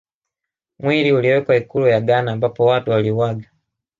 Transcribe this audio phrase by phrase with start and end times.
[0.79, 3.49] Mwili uliwekwa ikulu ya Ghana ambapo Watu waliuaga